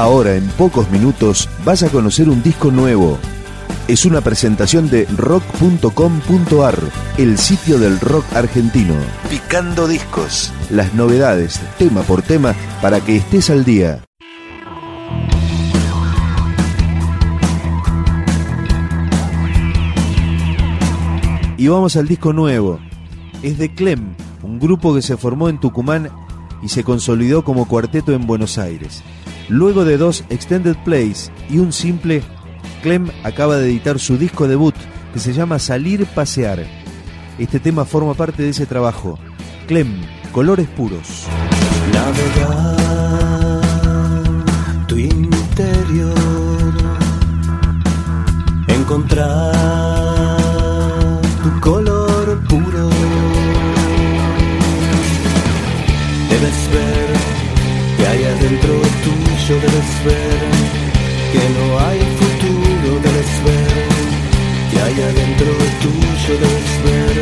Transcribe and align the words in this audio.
Ahora, 0.00 0.34
en 0.34 0.48
pocos 0.52 0.90
minutos, 0.90 1.46
vas 1.62 1.82
a 1.82 1.90
conocer 1.90 2.30
un 2.30 2.42
disco 2.42 2.70
nuevo. 2.70 3.18
Es 3.86 4.06
una 4.06 4.22
presentación 4.22 4.88
de 4.88 5.04
rock.com.ar, 5.04 6.78
el 7.18 7.36
sitio 7.36 7.78
del 7.78 8.00
rock 8.00 8.24
argentino. 8.32 8.94
Picando 9.28 9.86
discos. 9.86 10.54
Las 10.70 10.94
novedades, 10.94 11.60
tema 11.76 12.00
por 12.00 12.22
tema, 12.22 12.54
para 12.80 13.02
que 13.02 13.16
estés 13.16 13.50
al 13.50 13.66
día. 13.66 14.02
Y 21.58 21.68
vamos 21.68 21.96
al 21.96 22.08
disco 22.08 22.32
nuevo. 22.32 22.80
Es 23.42 23.58
de 23.58 23.74
Clem, 23.74 24.14
un 24.42 24.58
grupo 24.58 24.94
que 24.94 25.02
se 25.02 25.18
formó 25.18 25.50
en 25.50 25.60
Tucumán 25.60 26.08
y 26.62 26.70
se 26.70 26.84
consolidó 26.84 27.44
como 27.44 27.68
cuarteto 27.68 28.14
en 28.14 28.26
Buenos 28.26 28.56
Aires. 28.56 29.02
Luego 29.50 29.84
de 29.84 29.98
dos 29.98 30.24
extended 30.30 30.76
plays 30.84 31.32
y 31.50 31.58
un 31.58 31.72
simple, 31.72 32.22
Clem 32.84 33.08
acaba 33.24 33.56
de 33.56 33.68
editar 33.68 33.98
su 33.98 34.16
disco 34.16 34.46
debut 34.46 34.76
que 35.12 35.18
se 35.18 35.32
llama 35.32 35.58
Salir 35.58 36.06
Pasear. 36.06 36.64
Este 37.36 37.58
tema 37.58 37.84
forma 37.84 38.14
parte 38.14 38.44
de 38.44 38.50
ese 38.50 38.64
trabajo. 38.64 39.18
Clem, 39.66 40.02
Colores 40.30 40.68
Puros. 40.68 41.26
Navegar 41.92 42.76
tu 44.86 44.96
interior, 44.96 46.14
encontrar 48.68 49.49
debes 59.54 60.04
ver 60.04 60.40
que 61.32 61.42
no 61.56 61.64
hay 61.80 62.00
futuro, 62.20 62.88
debes 63.02 63.32
ver 63.44 63.88
que 64.70 64.76
hay 64.80 64.96
adentro 65.10 65.52
tuyo, 65.82 66.32
debes 66.44 66.72
ver 66.84 67.16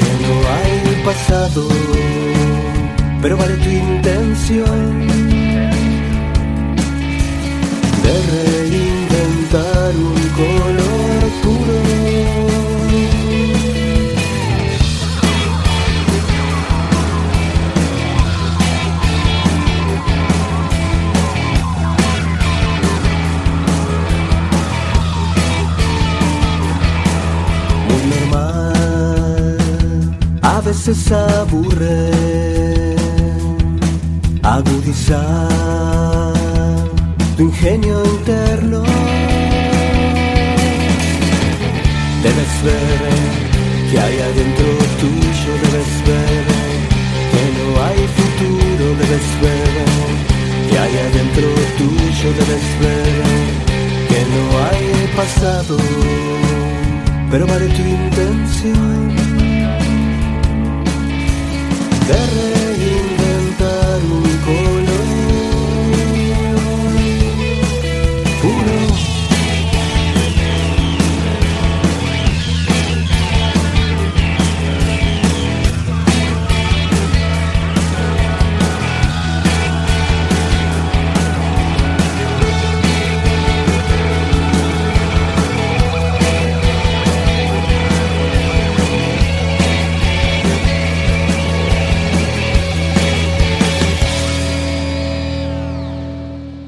que 0.00 0.12
no 0.26 0.34
hay 0.56 0.74
pasado, 1.04 1.62
pero 3.22 3.36
vale 3.36 3.54
tu 3.54 3.70
intención 3.70 5.06
de 8.02 8.14
reinventar 8.34 9.92
un 9.96 10.20
color 10.36 10.57
veces 30.86 31.12
aburre, 31.12 32.10
agudizar 34.42 36.32
tu 37.36 37.42
ingenio 37.42 38.04
interno. 38.04 38.82
Debes 42.22 42.52
ver 42.66 43.00
que 43.90 43.98
hay 43.98 44.16
adentro 44.28 44.68
tuyo, 45.00 45.52
debes 45.64 45.92
ver 46.08 46.44
que 47.32 47.44
no 47.58 47.66
hay 47.86 48.00
futuro, 48.18 48.86
debes 49.02 49.28
ver 49.42 49.86
que 50.68 50.76
hay 50.78 50.94
adentro 51.08 51.48
tuyo, 51.78 52.28
debes 52.40 52.66
ver 52.82 53.22
que 54.10 54.20
no 54.34 54.42
hay 54.66 54.86
pasado 55.16 55.76
pero 57.30 57.46
vale 57.46 57.66
tu 57.66 57.82
intención 57.82 59.47
de 62.08 62.67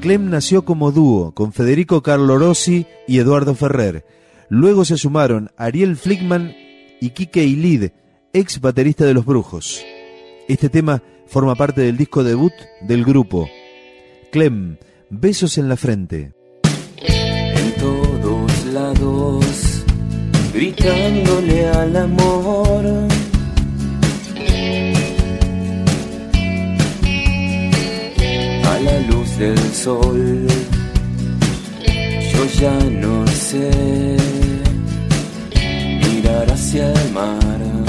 Clem 0.01 0.31
nació 0.31 0.65
como 0.65 0.91
dúo 0.91 1.31
con 1.31 1.53
Federico 1.53 2.01
Carlo 2.01 2.39
Rossi 2.39 2.87
y 3.07 3.19
Eduardo 3.19 3.53
Ferrer. 3.53 4.03
Luego 4.49 4.83
se 4.83 4.97
sumaron 4.97 5.51
Ariel 5.57 5.95
Flickman 5.95 6.55
y 6.99 7.11
Kike 7.11 7.43
Ilid, 7.43 7.91
ex 8.33 8.59
baterista 8.59 9.05
de 9.05 9.13
Los 9.13 9.25
Brujos. 9.25 9.85
Este 10.47 10.69
tema 10.69 11.03
forma 11.27 11.53
parte 11.53 11.81
del 11.81 11.97
disco 11.97 12.23
debut 12.23 12.51
del 12.81 13.05
grupo. 13.05 13.47
Clem, 14.31 14.77
Besos 15.11 15.59
en 15.59 15.69
la 15.69 15.77
Frente. 15.77 16.33
en 17.03 17.75
todos 17.75 18.65
lados, 18.65 19.83
gritándole 20.51 21.67
al 21.69 21.95
amor. 21.95 23.10
Del 29.41 29.73
sol, 29.73 30.47
yo 32.31 32.45
ya 32.59 32.77
no 32.91 33.25
sé 33.25 33.71
mirar 36.03 36.51
hacia 36.51 36.93
el 36.93 37.11
mar. 37.11 37.80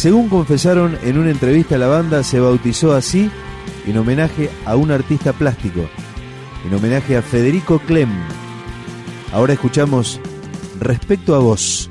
Según 0.00 0.30
confesaron 0.30 0.96
en 1.02 1.18
una 1.18 1.30
entrevista, 1.30 1.76
la 1.76 1.86
banda 1.86 2.22
se 2.22 2.40
bautizó 2.40 2.94
así 2.94 3.30
en 3.86 3.98
homenaje 3.98 4.48
a 4.64 4.74
un 4.74 4.90
artista 4.90 5.34
plástico, 5.34 5.90
en 6.66 6.72
homenaje 6.72 7.18
a 7.18 7.20
Federico 7.20 7.80
Clem. 7.80 8.08
Ahora 9.30 9.52
escuchamos 9.52 10.18
Respecto 10.80 11.34
a 11.34 11.40
vos, 11.40 11.90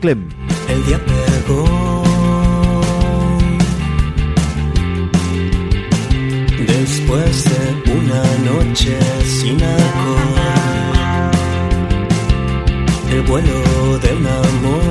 Clem. 0.00 0.28
El 0.68 0.84
día 0.84 1.00
pegó. 1.04 2.02
Después 6.66 7.44
de 7.44 7.92
una 7.92 8.22
noche 8.50 8.98
sin 9.24 9.62
alcohol, 9.62 11.30
el 13.12 13.22
vuelo 13.22 13.98
de 14.00 14.12
un 14.12 14.26
amor, 14.26 14.83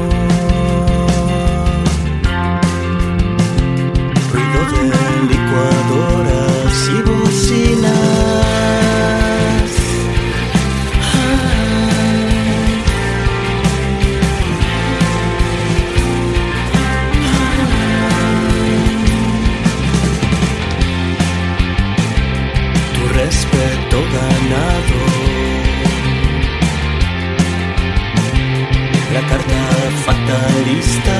La 29.13 29.21
carta 29.27 29.59
fatalista. 30.05 31.17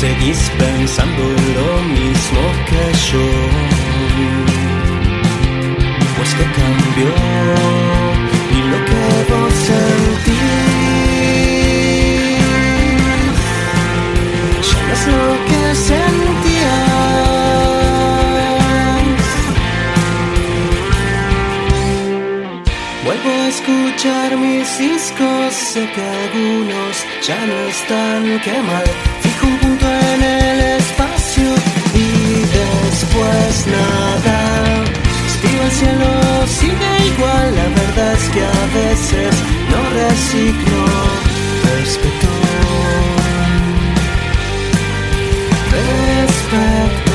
Seguís 0.00 0.50
pensando 0.56 1.22
lo 1.56 1.82
mismo 1.96 2.42
que 2.68 2.84
yo. 3.10 3.28
Pues 6.16 6.34
que 6.34 6.44
cambió 6.58 8.01
sé 25.72 25.88
que 25.94 26.02
algunos 26.02 26.94
ya 27.26 27.46
no 27.46 27.56
están, 27.74 28.40
qué 28.44 28.56
mal. 28.70 28.84
Fijo 29.22 29.46
un 29.46 29.56
punto 29.58 29.86
en 29.86 30.22
el 30.22 30.60
espacio 30.80 31.48
y 31.94 32.08
después 32.60 33.66
nada. 33.78 34.38
Escribo 35.28 35.62
el 35.64 35.74
cielo, 35.80 36.10
sigue 36.58 36.92
igual, 37.12 37.46
la 37.60 37.68
verdad 37.80 38.12
es 38.20 38.26
que 38.34 38.42
a 38.58 38.64
veces 38.80 39.32
no 39.70 39.78
resigno 40.00 40.82
respeto. 41.70 42.32
Respecto 45.78 47.12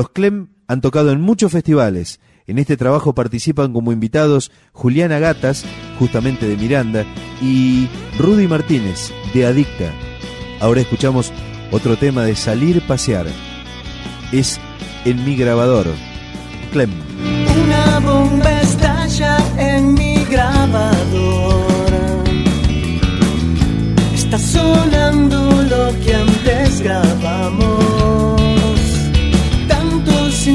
Los 0.00 0.08
Clem 0.08 0.46
han 0.66 0.80
tocado 0.80 1.12
en 1.12 1.20
muchos 1.20 1.52
festivales. 1.52 2.20
En 2.46 2.58
este 2.58 2.78
trabajo 2.78 3.14
participan 3.14 3.74
como 3.74 3.92
invitados 3.92 4.50
Juliana 4.72 5.18
Gatas, 5.18 5.66
justamente 5.98 6.48
de 6.48 6.56
Miranda, 6.56 7.04
y 7.42 7.86
Rudy 8.18 8.48
Martínez, 8.48 9.12
de 9.34 9.44
Adicta. 9.44 9.92
Ahora 10.58 10.80
escuchamos 10.80 11.34
otro 11.70 11.98
tema 11.98 12.24
de 12.24 12.34
Salir 12.34 12.80
Pasear. 12.86 13.26
Es 14.32 14.58
en 15.04 15.22
mi 15.22 15.36
grabador. 15.36 15.84
Clem. 16.72 16.92
Una 17.62 17.98
bomba 17.98 18.62
estalla 18.62 19.36
en 19.58 19.92
mi 19.92 20.24
grabador. 20.24 21.66
Está 24.14 24.38
sonando 24.38 25.62
lo 25.64 26.00
que 26.02 26.14
antes 26.14 26.80
grabamos. 26.80 27.79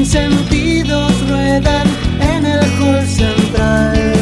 Sinsentidos 0.06 1.28
ruedan 1.28 1.88
en 2.20 2.46
el 2.46 2.60
hall 2.78 3.04
central. 3.08 4.15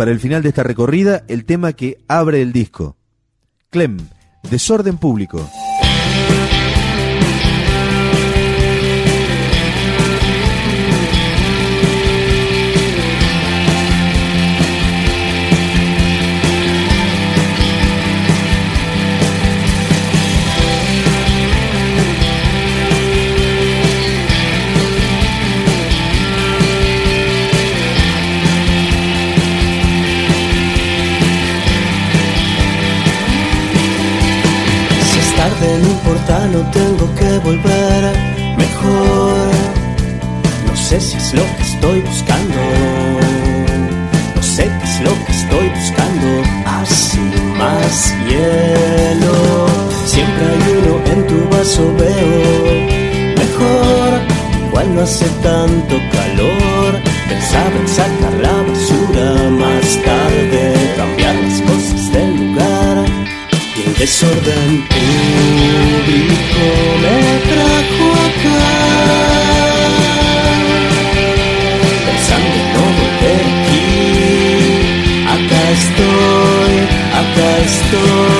Para 0.00 0.12
el 0.12 0.18
final 0.18 0.42
de 0.42 0.48
esta 0.48 0.62
recorrida, 0.62 1.24
el 1.28 1.44
tema 1.44 1.74
que 1.74 1.98
abre 2.08 2.40
el 2.40 2.54
disco. 2.54 2.96
Clem, 3.68 3.98
Desorden 4.50 4.96
Público. 4.96 5.46
Sé 40.90 41.00
si 41.00 41.16
es 41.18 41.34
lo 41.34 41.44
que 41.56 41.62
estoy 41.62 42.00
buscando. 42.00 42.60
No 44.34 44.42
sé 44.42 44.64
qué 44.64 44.84
es 44.90 45.00
lo 45.02 45.12
que 45.24 45.32
estoy 45.40 45.68
buscando. 45.68 46.28
Así 46.66 47.20
más 47.56 48.12
hielo. 48.26 49.36
Siempre 50.04 50.44
hay 50.52 50.62
uno 50.78 50.92
en 51.12 51.26
tu 51.28 51.38
vaso, 51.48 51.94
veo. 51.94 52.72
Mejor, 53.40 54.10
igual 54.66 54.94
no 54.96 55.02
hace 55.02 55.26
tanto 55.44 55.94
calor. 56.16 56.90
Pensaba 57.28 57.76
en 57.82 57.88
sacar 57.88 58.34
la 58.46 58.56
basura 58.68 59.28
más 59.62 59.86
tarde. 60.08 60.74
Cambiar 60.96 61.36
las 61.36 61.60
cosas 61.70 62.12
del 62.14 62.30
lugar. 62.36 63.04
Y 63.78 63.80
el 63.86 63.94
desorden 63.94 64.70
público 64.90 66.64
me 67.02 67.18
trajo 67.48 68.06
acá. 68.26 69.39
Estoy. 77.62 78.39